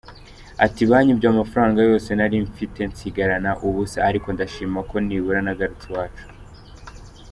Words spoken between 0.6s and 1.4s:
Ati “Banyibye